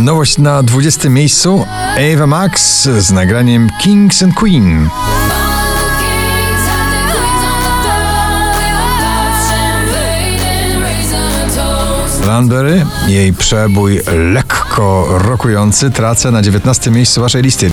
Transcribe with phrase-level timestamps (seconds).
[0.00, 1.66] Nowość na 20 miejscu
[2.14, 4.88] Ava Max z nagraniem Kings and Queen.
[12.26, 14.00] Landberry, jej przebój
[14.32, 17.70] lekko rokujący, tracę na 19 miejscu waszej listy.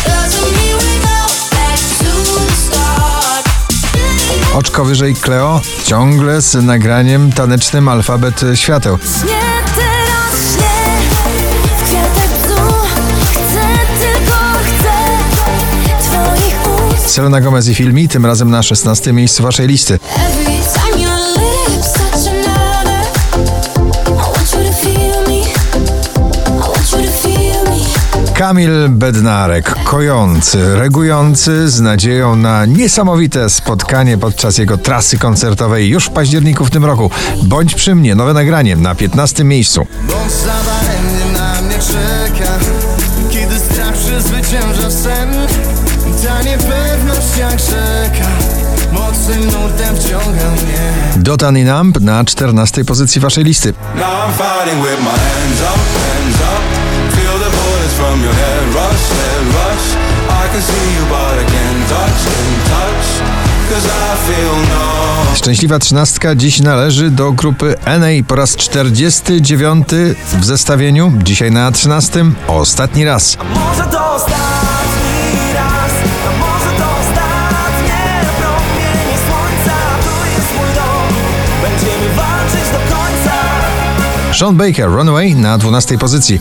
[0.04, 3.46] doesn't mean we go back to the start.
[4.54, 8.98] Oczko wyżej Cleo, ciągle z nagraniem tanecznym Alfabet Świateł.
[17.06, 19.98] Selena Gomez i Filmi, tym razem na 16 miejscu waszej listy.
[28.48, 36.10] Kamil Bednarek, kojący, regujący, z nadzieją na niesamowite spotkanie podczas jego trasy koncertowej już w
[36.10, 37.10] październiku w tym roku.
[37.42, 39.86] Bądź przy mnie, nowe nagranie na 15 miejscu.
[40.00, 42.50] Bądź zadaremnie na mnie czeka
[43.30, 45.34] Kiedy strach przezwycięża sen
[46.24, 48.28] Ta niepewność jak rzeka
[48.92, 53.74] Mocnym nurtem wciąga mnie Dotan i Numb na 14 pozycji waszej listy.
[53.94, 56.47] Now I'm fighting with my hands up, hands up
[59.10, 63.08] head rush, head rush I can see you but I can't touch, can't touch
[63.70, 64.88] Cause I feel no
[65.34, 69.88] Szczęśliwa trzynastka dziś należy do grupy NA po raz 49
[70.40, 71.12] w zestawieniu.
[71.22, 72.24] Dzisiaj na 13.
[72.48, 73.36] Ostatni raz.
[73.54, 75.92] Może to ostatni raz,
[76.26, 79.76] a może to ostatnie promienie słońca.
[80.02, 81.14] Tu jest mój dom,
[81.62, 83.34] będziemy walczyć do końca.
[84.38, 86.40] Sean Baker, Runaway na 12 pozycji.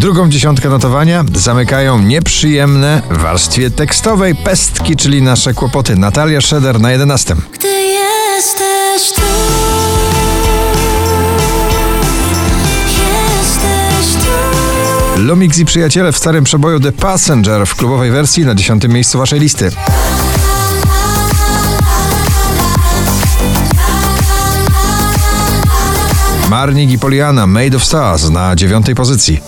[0.00, 5.96] Drugą dziesiątkę notowania zamykają nieprzyjemne w warstwie tekstowej pestki, czyli nasze kłopoty.
[5.96, 7.36] Natalia Szeder na 11.
[7.52, 9.22] Gdy jesteś tu
[15.16, 19.40] Lumix i przyjaciele w starym przeboju The Passenger w klubowej wersji na 10 miejscu waszej
[19.40, 19.70] listy.
[26.50, 29.40] Marnik i Poliana Made of Stars na 9 pozycji.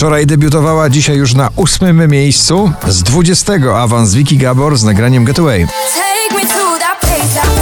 [0.00, 2.72] Wczoraj debiutowała, dzisiaj już na ósmym miejscu.
[2.88, 5.66] Z 20 awans Vicky Gabor z nagraniem Getaway.
[5.66, 7.60] Take me to that place, that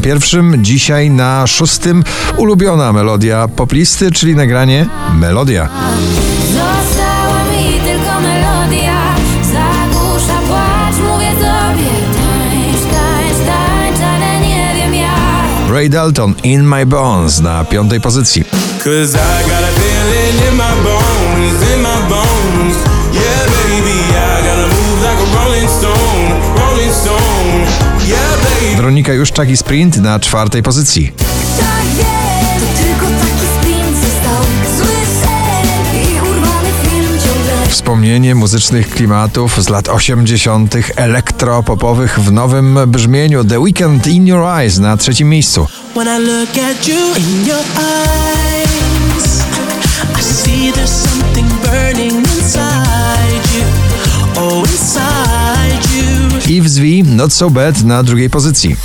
[0.00, 2.04] na pierwszym, dzisiaj na szóstym
[2.36, 5.68] ulubiona melodia poplisty, czyli nagranie Melodia.
[6.46, 11.90] Została mi tylko melodia, zagłusza płacz, mówię tobie.
[12.14, 15.70] Tańcz, tańcz, tańcz, ale nie wiem jak.
[15.72, 18.44] Ray Dalton In My Bones na piątej pozycji.
[18.84, 22.69] Cause I got a feeling in my bones, in my bones
[28.90, 31.12] Weronika Juszczak i Sprint na czwartej pozycji.
[31.58, 32.04] Tak wie,
[32.60, 34.42] to tylko taki sprint został.
[34.76, 37.68] Zły sen i urwany film ciągle.
[37.68, 40.74] Wspomnienie muzycznych klimatów z lat 80.
[40.96, 45.66] elektropopowych w nowym brzmieniu The Weekend In Your Eyes na trzecim miejscu.
[45.94, 49.42] When I look at you in your eyes,
[50.18, 53.64] I see there's something burning inside you.
[54.36, 55.39] Oh, inside you.
[56.50, 58.76] Yves V Not So Bad na drugiej pozycji.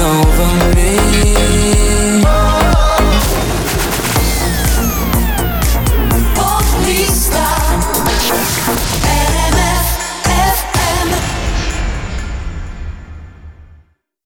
[0.00, 2.17] over me.